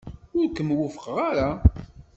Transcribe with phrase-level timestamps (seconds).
[0.37, 1.49] Ur kem-wufqeɣ ara.